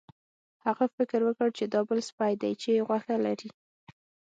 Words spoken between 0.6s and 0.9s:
هغه